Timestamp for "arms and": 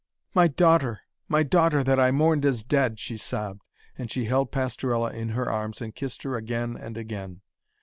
5.51-5.93